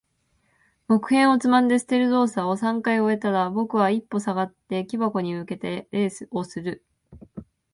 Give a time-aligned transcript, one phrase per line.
[0.87, 6.83] 木片をつまんで捨てる動作を三回終えたら、僕は一歩下がって、木箱に向けて礼をする。